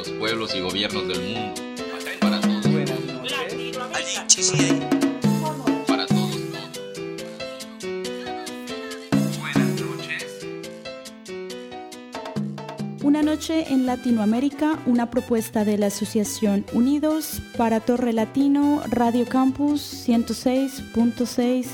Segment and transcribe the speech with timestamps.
[0.00, 1.62] los pueblos y gobiernos del mundo.
[2.20, 2.66] Para todos.
[5.86, 6.36] Para todos.
[13.02, 19.82] Una noche en Latinoamérica, una propuesta de la Asociación Unidos para Torre Latino, Radio Campus
[20.08, 21.66] 106.6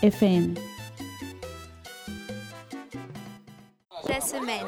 [0.00, 0.54] FM.
[4.08, 4.64] La semaine.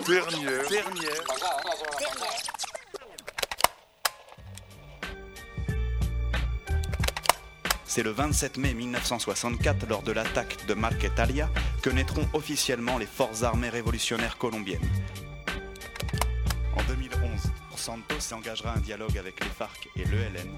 [7.86, 11.48] C'est le 27 mai 1964, lors de l'attaque de Marquetalia,
[11.82, 14.88] que naîtront officiellement les forces armées révolutionnaires colombiennes.
[16.76, 17.20] En 2011,
[17.76, 20.50] Santos s'engagera un dialogue avec les FARC et l'ELN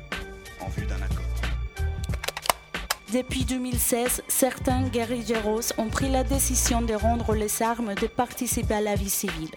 [0.61, 1.27] en vue d'un accord.
[3.13, 8.81] Depuis 2016, certains guerrilleros ont pris la décision de rendre les armes de participer à
[8.81, 9.51] la vie civile.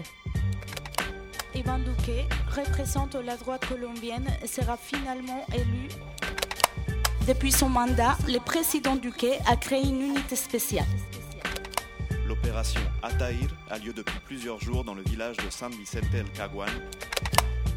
[1.56, 5.88] Ivan Duque représente la droite colombienne et sera finalement élu.
[7.28, 10.88] Depuis son mandat, le président Duque a créé une unité spéciale.
[12.28, 16.66] L'opération Ataïr a lieu depuis plusieurs jours dans le village de San Vicente el Caguan,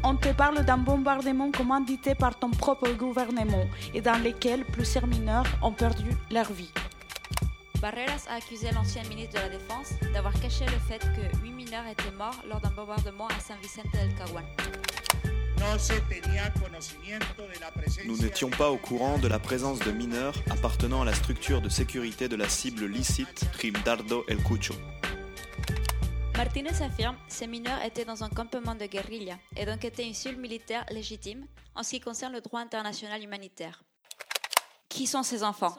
[0.03, 5.45] On te parle d'un bombardement commandité par ton propre gouvernement et dans lequel plusieurs mineurs
[5.61, 6.71] ont perdu leur vie.
[7.79, 11.85] Barreras a accusé l'ancien ministre de la Défense d'avoir caché le fait que 8 mineurs
[11.87, 14.43] étaient morts lors d'un bombardement à San Vicente del Caguan.
[18.05, 21.69] Nous n'étions pas au courant de la présence de mineurs appartenant à la structure de
[21.69, 23.45] sécurité de la cible licite
[23.83, 24.73] Dardo El Cucho.
[26.37, 30.13] Martinez affirme que ces mineurs étaient dans un campement de guérilla et donc étaient une
[30.13, 33.83] cible militaire légitime en ce qui concerne le droit international humanitaire.
[34.89, 35.75] Qui sont ces enfants?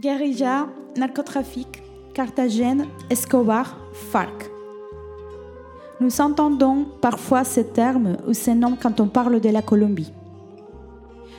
[0.00, 1.82] Guérilla, narcotrafic,
[2.14, 4.48] Carthagène, Escobar, FARC.
[6.00, 10.12] Nous entendons parfois ces termes ou ces noms quand on parle de la Colombie.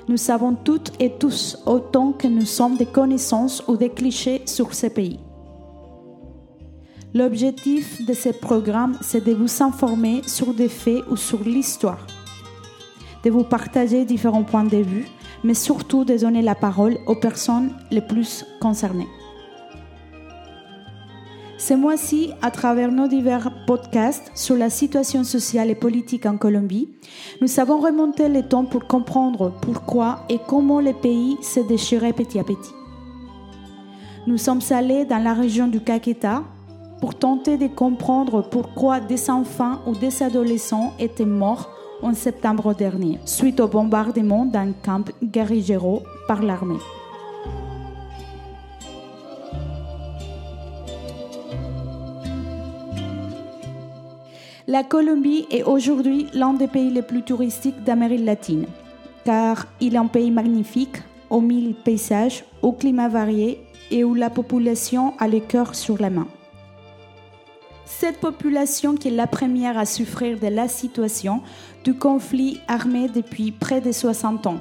[0.09, 4.73] Nous savons toutes et tous autant que nous sommes des connaissances ou des clichés sur
[4.73, 5.21] ces pays.
[7.13, 12.05] L'objectif de ces programmes, c'est de vous informer sur des faits ou sur l'histoire,
[13.23, 15.05] de vous partager différents points de vue,
[15.43, 19.07] mais surtout de donner la parole aux personnes les plus concernées.
[21.57, 26.87] Ce mois-ci, à travers nos divers podcasts sur la situation sociale et politique en Colombie,
[27.41, 32.39] nous avons remonté le temps pour comprendre pourquoi et comment le pays s'est déchiré petit
[32.39, 32.73] à petit.
[34.25, 36.43] Nous sommes allés dans la région du Caqueta
[37.01, 41.69] pour tenter de comprendre pourquoi des enfants ou des adolescents étaient morts
[42.01, 46.79] en septembre dernier, suite au bombardement d'un camp guerrillero par l'armée.
[54.67, 58.67] La Colombie est aujourd'hui l'un des pays les plus touristiques d'Amérique latine,
[59.25, 60.97] car il est un pays magnifique,
[61.31, 66.11] aux mille paysages, au climat varié et où la population a le cœur sur la
[66.11, 66.27] main.
[67.97, 71.41] Cette population qui est la première à souffrir de la situation
[71.83, 74.59] du conflit armé depuis près de 60 ans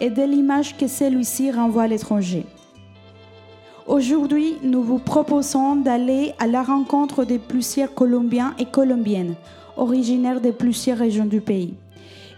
[0.00, 2.46] et de l'image que celui-ci renvoie à l'étranger.
[3.86, 9.34] Aujourd'hui, nous vous proposons d'aller à la rencontre de plusieurs Colombiens et Colombiennes
[9.76, 11.74] originaires de plusieurs régions du pays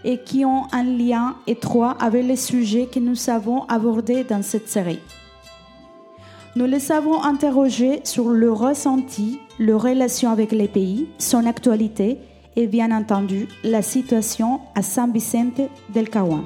[0.03, 4.67] et qui ont un lien étroit avec les sujets que nous avons abordés dans cette
[4.67, 4.99] série.
[6.57, 12.17] Nous les avons interrogés sur le ressenti, leur relation avec les pays, son actualité
[12.55, 16.45] et bien entendu la situation à San Vicente del Caguan.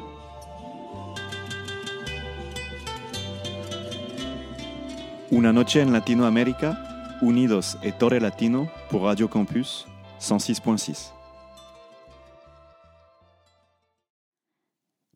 [5.31, 6.75] Una noche en Latinoamérica,
[7.21, 9.85] Unidos et Torre Latino pour Radio Campus
[10.19, 11.11] 106.6.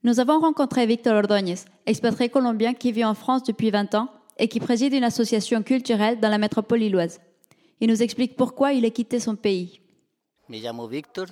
[0.03, 4.07] Nous avons rencontré Victor Ordóñez, expatrié colombien qui vit en France depuis 20 ans
[4.37, 7.19] et qui préside une association culturelle dans la métropole lilloise.
[7.79, 9.79] Il nous explique pourquoi il a quitté son pays.
[10.49, 11.27] Me llamo Víctor,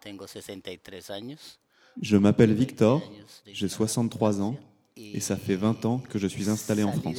[0.00, 1.58] tengo 63 años.
[2.00, 3.02] Je m'appelle Victor,
[3.46, 4.56] j'ai 63 ans
[4.96, 7.16] et ça fait 20 ans que je suis installé en France.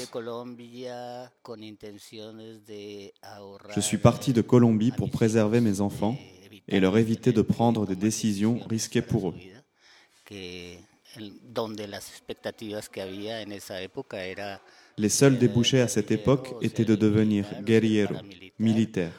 [3.75, 6.18] Je suis parti de Colombie pour préserver mes enfants
[6.68, 9.36] et leur éviter de prendre des décisions risquées pour eux.
[11.13, 14.62] Que el- donde las expectativas que había en esa época era
[14.98, 18.15] Les seuls débouchés à cette époque étaient de devenir guerriero,
[18.60, 19.13] militaire,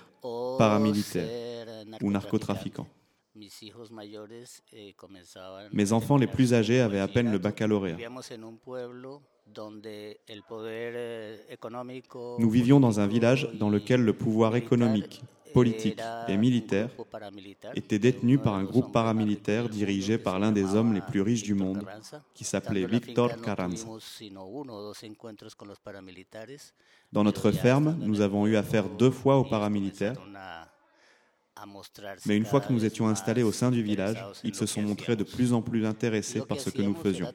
[0.58, 2.86] paramilitaire ou narcotrafiquant.
[5.72, 7.96] Mes enfants les plus âgés avaient à peine le baccalauréat.
[12.38, 15.22] Nous vivions dans un village dans lequel le pouvoir économique,
[15.54, 16.90] politique et militaire
[17.74, 21.54] était détenu par un groupe paramilitaire dirigé par l'un des hommes les plus riches du
[21.54, 21.86] monde,
[22.34, 23.86] qui s'appelait Victor Carranza.
[27.12, 30.20] Dans notre ferme, nous avons eu affaire deux fois aux paramilitaires,
[32.26, 35.16] mais une fois que nous étions installés au sein du village, ils se sont montrés
[35.16, 37.32] de plus en plus intéressés par ce que nous faisions.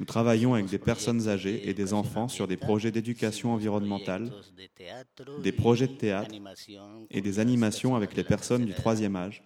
[0.00, 4.32] Nous travaillons avec des personnes âgées et des enfants sur des projets d'éducation environnementale,
[5.42, 6.34] des projets de théâtre
[7.10, 9.42] et des animations avec les personnes du troisième âge,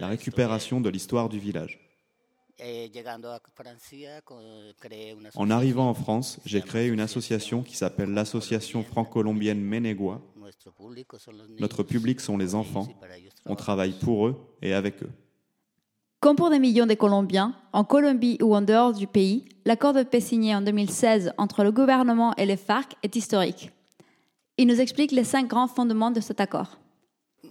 [0.00, 1.89] la récupération de l'histoire du village.
[5.34, 10.20] En arrivant en France, j'ai créé une association qui s'appelle l'association franco-colombienne Menegua.
[11.58, 12.88] Notre public sont les enfants.
[13.46, 15.10] On travaille pour eux et avec eux.
[16.20, 20.02] Comme pour des millions de Colombiens, en Colombie ou en dehors du pays, l'accord de
[20.02, 23.70] paix signé en 2016 entre le gouvernement et les FARC est historique.
[24.58, 26.76] Il nous explique les cinq grands fondements de cet accord.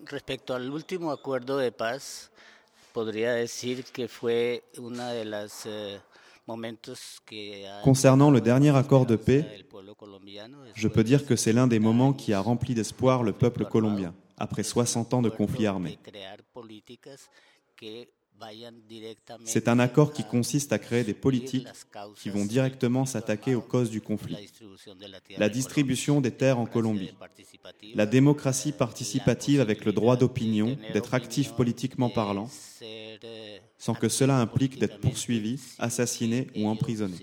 [0.06, 2.30] Respecto al último acuerdo de paz,
[2.94, 6.00] podría decir que fue una de las eh,
[7.84, 9.46] Concernant le dernier accord de paix,
[10.74, 14.16] je peux dire que c'est l'un des moments qui a rempli d'espoir le peuple colombien,
[14.38, 16.00] après 60 ans de conflit armé.
[19.46, 21.68] C'est un accord qui consiste à créer des politiques
[22.16, 24.50] qui vont directement s'attaquer aux causes du conflit.
[25.38, 27.12] La distribution des terres en Colombie,
[27.96, 32.50] la démocratie participative avec le droit d'opinion, d'être actif politiquement parlant,
[32.82, 33.18] eh,
[33.78, 37.16] sans que cela implique d'être poursuivi, assassiné ou emprisonné.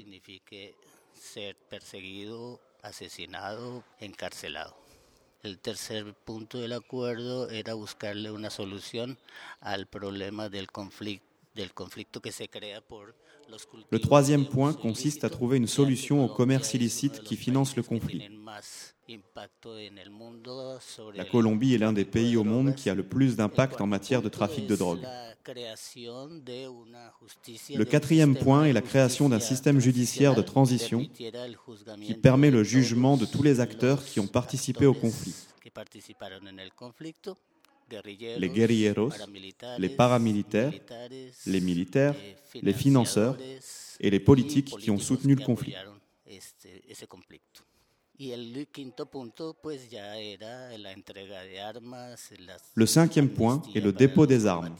[5.42, 9.18] El tercer punto del acuerdo era buscarle una solución
[9.60, 11.26] al problema del conflicto,
[13.90, 18.22] Le troisième point consiste à trouver une solution au commerce illicite qui finance le conflit.
[21.14, 24.22] La Colombie est l'un des pays au monde qui a le plus d'impact en matière
[24.22, 25.06] de trafic de drogue.
[27.74, 33.16] Le quatrième point est la création d'un système judiciaire de transition qui permet le jugement
[33.16, 35.34] de tous les acteurs qui ont participé au conflit.
[37.90, 39.10] Les guerrilleros,
[39.78, 40.72] les paramilitaires,
[41.46, 42.14] les militaires,
[42.60, 43.36] les financeurs
[44.00, 45.74] et les politiques qui ont soutenu le conflit.
[52.74, 54.74] Le cinquième point est le dépôt des armes,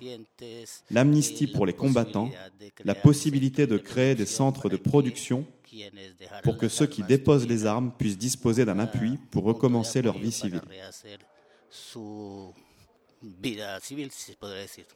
[0.90, 2.30] l'amnistie la pour les combattants,
[2.84, 5.46] la possibilité de créer des centres de production
[6.42, 10.32] pour que ceux qui déposent les armes puissent disposer d'un appui pour recommencer leur vie
[10.32, 10.62] civile.
[13.20, 14.86] Vida civil, si se podría decir.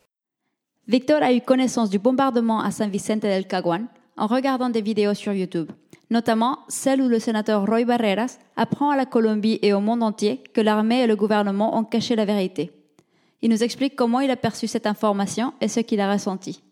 [0.86, 5.14] Victor a eu connaissance du bombardement à San Vicente del Caguán en regardant des vidéos
[5.14, 5.70] sur YouTube,
[6.10, 10.42] notamment celle où le sénateur Roy Barreras apprend à la Colombie et au monde entier
[10.52, 12.72] que l'armée et le gouvernement ont caché la vérité.
[13.42, 16.62] Il nous explique comment il a perçu cette information et ce qu'il a ressenti.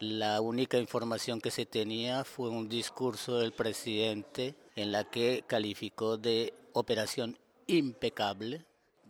[0.00, 6.18] La única información que se tenía fue un discurso del presidente en la que calificó
[6.18, 8.66] de operación impecable.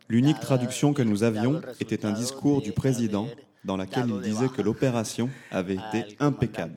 [0.08, 3.28] L'unique traduction que nous avions était un discours du président
[3.64, 6.74] dans lequel il disait que l'opération avait été impeccable,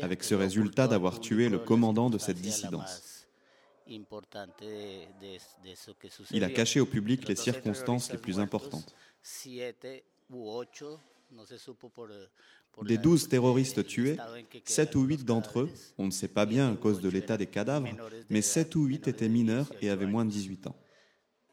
[0.00, 3.26] avec ce résultat d'avoir tué le commandant de cette dissidence.
[6.30, 8.94] Il a caché au public les Los 12 circonstances les plus importantes.
[12.82, 16.06] Des 12 terroristes tués, estado en que 7 quedaron ou 8 los d'entre eux, on
[16.06, 17.88] ne sait pas bien à cause de l'état des cadavres,
[18.28, 20.76] mais 7 ou 8 étaient mineurs et avaient moins de 18 ans.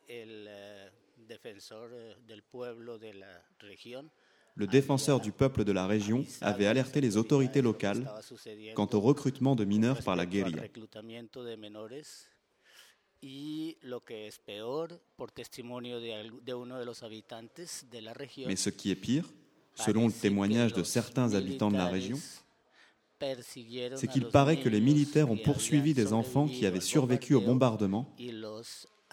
[0.07, 0.89] El eh,
[1.27, 4.09] defensor eh, del pueblo de la región
[4.55, 8.07] Le défenseur du peuple de la région avait alerté les autorités locales
[8.75, 10.61] quant au recrutement de mineurs par la guérilla.
[18.47, 19.25] Mais ce qui est pire,
[19.75, 22.19] selon le témoignage de certains habitants de la région,
[23.95, 28.13] c'est qu'il paraît que les militaires ont poursuivi des enfants qui avaient survécu au bombardement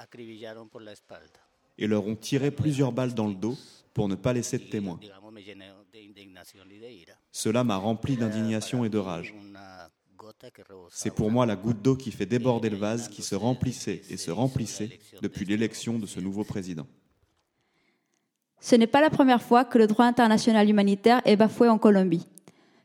[0.00, 1.40] y los acribillaron por la espalda.
[1.78, 3.57] et leur ont tiré plusieurs balles dans le dos
[3.95, 5.00] pour ne pas laisser de témoins.
[7.33, 9.35] Cela m'a rempli d'indignation et de rage.
[10.90, 14.16] C'est pour moi la goutte d'eau qui fait déborder le vase qui se remplissait et
[14.16, 16.87] se remplissait depuis l'élection de ce nouveau président.
[18.61, 22.26] Ce n'est pas la première fois que le droit international humanitaire est bafoué en Colombie.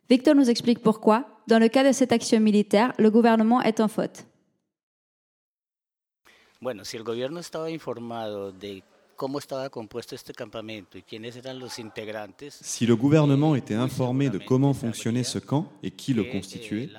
[0.10, 3.89] Victor nous explique pourquoi, dans le cas de cette action militaire, le gouvernement est en
[3.89, 4.25] faute.
[6.62, 8.83] Bueno, si el gobierno estaba informado de
[9.15, 14.29] cómo estaba compuesto este campamento y quiénes eran los integrantes, Si le gouvernement était informé
[14.29, 16.89] de comment fonctionnait ce camp et qui le eh, constituait,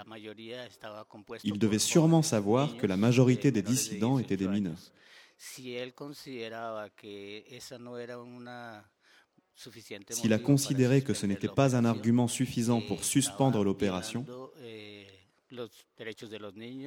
[1.08, 4.72] compuesto il devait sûrement savoir que la majorité eh, des dissidents étaient des 18 mineurs.
[4.74, 4.92] años.
[5.38, 8.90] Si él consideraba que esa no era una
[9.54, 14.24] suficiente S'il a considéré que ce n'était pas un argument suffisant eh, pour suspendre l'opération,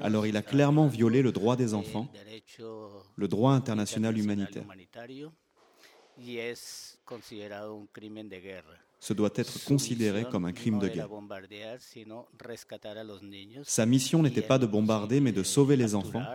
[0.01, 4.17] alors il a estaba clairement violé le droit des eh, enfants, derecho le droit international
[4.17, 4.65] humanitaire.
[9.01, 11.07] Ce doit être considéré comme un crime de guerre.
[13.63, 16.25] Sa mission n'était pas de bombarder, mais de sauver les enfants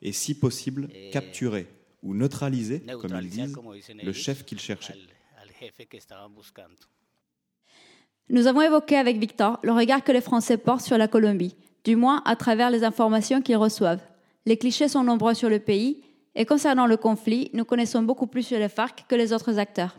[0.00, 1.66] et, si possible, Eh, capturer
[2.02, 3.56] ou neutraliser, comme ils disent,
[4.02, 4.94] le chef qu'ils cherchaient.
[4.94, 6.86] al, al jefe que estaban buscando.
[8.30, 11.96] Nous avons évoqué avec Victor le regard que les Français portent sur la Colombie, du
[11.96, 14.02] moins à travers les informations qu'ils reçoivent.
[14.44, 16.02] Les clichés sont nombreux sur le pays,
[16.34, 19.96] et concernant le conflit, nous connaissons beaucoup plus sur les FARC que les autres acteurs.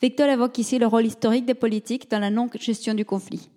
[0.00, 3.48] Victor évoque ici le rôle historique des politiques dans la non-gestion du conflit.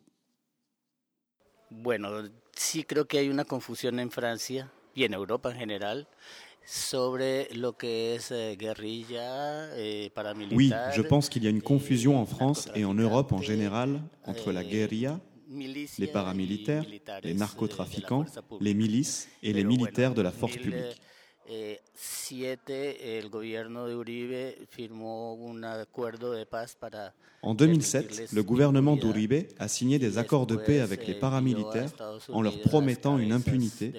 [1.71, 2.09] Bueno,
[2.55, 6.07] sí creo que hay una confusión en Francia y en Europa en general
[6.65, 8.57] sobre lo que es eh,
[9.77, 10.11] eh,
[10.51, 13.41] Oui, je pense qu'il y a une confusion en eh, France et en Europe en
[13.41, 15.19] général entre la guérilla,
[15.49, 16.83] les paramilitaires,
[17.23, 18.25] les narcotrafiquants,
[18.59, 20.99] les milices et les militaires de la force publique.
[21.47, 27.13] 2007, el gobierno de Uribe firmó un acuerdo de paz para
[27.45, 31.91] En 2007, le gouvernement d'Uribe a signé des accords de paix avec les paramilitaires
[32.33, 33.93] en leur promettant une impunité,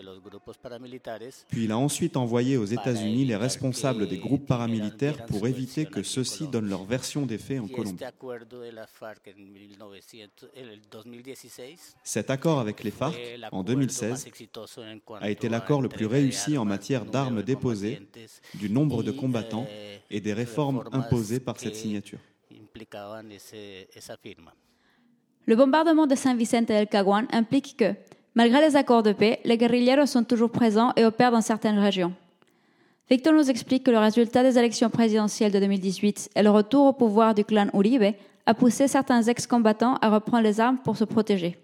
[1.48, 6.02] puis il a ensuite envoyé aux États-Unis les responsables des groupes paramilitaires pour éviter que
[6.02, 8.04] ceux-ci donnent leur version des faits en Colombie.
[12.02, 13.14] Cet accord avec les FARC,
[13.52, 14.26] en 2016,
[15.20, 18.00] a été l'accord le plus réussi en matière d'armes déposées,
[18.54, 19.66] du nombre de combattants
[20.10, 22.18] et des réformes imposées par cette signature.
[25.46, 27.94] Le bombardement de San Vicente del Caguán implique que,
[28.34, 32.12] malgré les accords de paix, les guerrilleros sont toujours présents et opèrent dans certaines régions.
[33.08, 36.92] Victor nous explique que le résultat des élections présidentielles de 2018 et le retour au
[36.92, 38.14] pouvoir du clan Uribe
[38.46, 41.56] a poussé certains ex-combattants à reprendre les armes pour se protéger.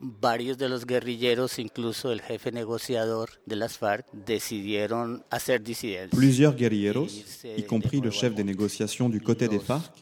[0.00, 6.16] Varios de los guerrilleros, incluso el jefe negociador de las FARC, decidieron hacer disidencia.
[6.16, 7.24] Plusieurs guerrilleros,
[7.56, 9.92] y compris le chef des négociations du côté des FARC,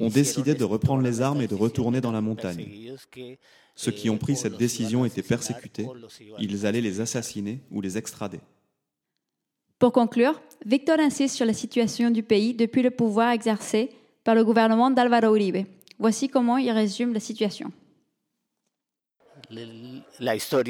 [0.00, 2.94] ont décidé de reprendre les armes et de retourner dans la montagne.
[3.74, 5.86] Ceux qui ont pris cette décision étaient persécutés,
[6.38, 8.40] ils allaient les assassiner ou les extrader.
[9.78, 13.90] Pour conclure, Victor insiste sur la situation du pays depuis le pouvoir exercé
[14.22, 15.66] par le gouvernement d'Alvaro Uribe.
[15.98, 17.70] Voici comment il résume la situation.
[20.20, 20.64] L'histoire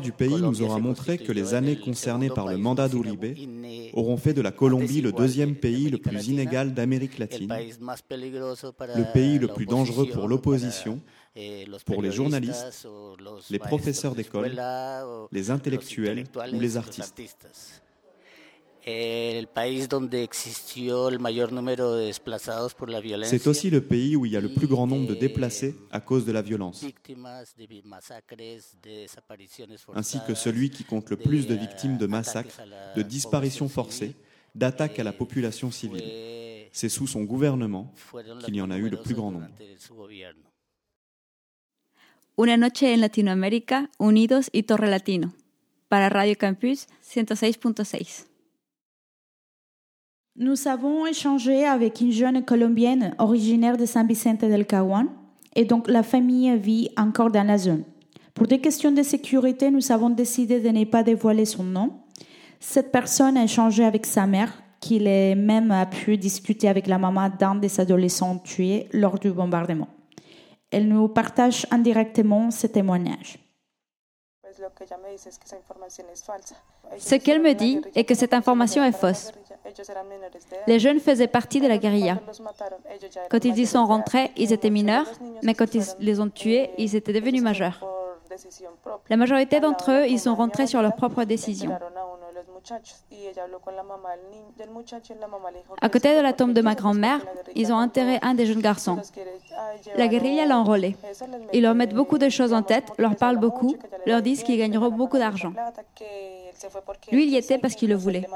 [0.00, 3.36] du pays nous aura montré que les années concernées par le mandat d'Uribe
[3.94, 9.12] auront fait de la Colombie le deuxième de pays le plus inégal d'Amérique latine, le
[9.12, 11.00] pays le plus dangereux pour l'opposition,
[11.36, 12.86] eh, pour les journalistes,
[13.50, 14.52] les professeurs d'école,
[15.32, 17.20] les intellectuels ou les artistes.
[23.24, 26.00] C'est aussi le pays où il y a le plus grand nombre de déplacés à
[26.00, 31.16] cause de la violence, víctimas de masacres, de desapariciones ainsi que celui qui compte le
[31.16, 32.62] de, plus de victimes de massacres,
[32.96, 34.14] de disparitions forcées,
[34.54, 36.04] d'attaques à la population civile.
[36.72, 37.92] C'est sous son gouvernement
[38.44, 39.48] qu'il y en a eu le plus grand nombre.
[42.38, 45.34] Una noche en Latinoamérica, unidos y Torre Latino.
[45.88, 48.29] Para Radio Campus 106.6.
[50.42, 55.08] Nous avons échangé avec une jeune colombienne originaire de San Vicente del Caguán
[55.54, 57.84] et donc la famille vit encore dans la zone.
[58.32, 61.92] Pour des questions de sécurité, nous avons décidé de ne pas dévoiler son nom.
[62.58, 66.96] Cette personne a échangé avec sa mère, qu'il est même a pu discuter avec la
[66.96, 69.88] maman d'un des adolescents tués lors du bombardement.
[70.70, 73.36] Elle nous partage indirectement ce témoignage.
[76.98, 79.32] Ce qu'elle me dit est que cette information est fausse.
[80.66, 82.18] Les jeunes faisaient partie de la guérilla.
[83.30, 85.06] Quand ils y sont rentrés, ils étaient mineurs,
[85.42, 87.84] mais quand ils les ont tués, ils étaient devenus majeurs.
[89.08, 91.78] La majorité d'entre eux, ils sont rentrés sur leur propre décision.
[95.80, 97.20] À côté de la tombe de ma grand-mère,
[97.54, 98.98] ils ont enterré un des jeunes garçons.
[99.96, 100.96] La guérilla l'a enrôlé.
[101.52, 103.76] Ils leur mettent beaucoup de choses en tête, leur parlent beaucoup,
[104.06, 105.52] leur disent qu'ils gagneront beaucoup d'argent.
[107.10, 108.26] Lui, il y était parce qu'il le voulait.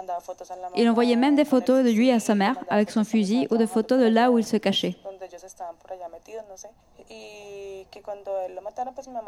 [0.77, 3.67] Il envoyait même des photos de lui à sa mère avec son fusil ou des
[3.67, 4.97] photos de là où il se cachait.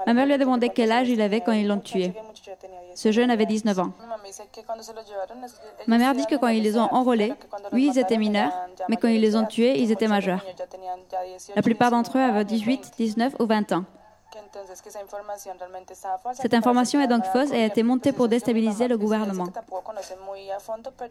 [0.07, 2.13] Ma mère lui a demandé quel âge il avait quand ils l'ont tué.
[2.95, 3.93] Ce jeune avait 19 ans.
[5.87, 7.33] Ma mère dit que quand ils les ont enrôlés,
[7.73, 8.53] oui, ils étaient mineurs,
[8.89, 10.45] mais quand ils les ont tués, ils étaient majeurs.
[11.55, 13.85] La plupart d'entre eux avaient 18, 19 ou 20 ans.
[16.35, 19.47] Cette information est donc fausse et a été montée pour déstabiliser le gouvernement.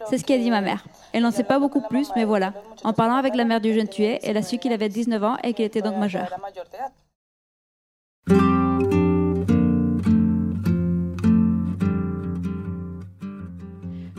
[0.10, 0.84] C'est ce qu'a dit ma mère.
[1.14, 2.54] Elle n'en sait pas beaucoup plus, mais voilà.
[2.84, 5.38] En parlant avec la mère du jeune tué, elle a su qu'il avait 19 ans
[5.44, 6.30] et qu'il était donc majeur.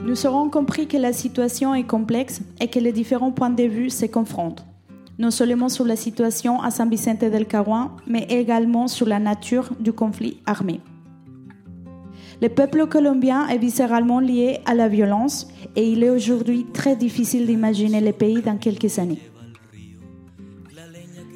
[0.07, 3.91] Nous aurons compris que la situation est complexe et que les différents points de vue
[3.91, 4.65] se confrontent,
[5.19, 9.71] non seulement sur la situation à San Vicente del Carouan, mais également sur la nature
[9.81, 10.81] du conflit armé.
[12.43, 17.47] Le peuple colombien est viscéralement lié à la violence et il est aujourd'hui très difficile
[17.47, 19.23] d'imaginer le pays dans quelques années.